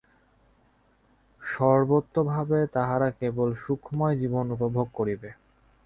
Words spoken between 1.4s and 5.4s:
সর্বতোভাবে তাহারা কেবল সুখময় জীবন উপভোগ করিবে।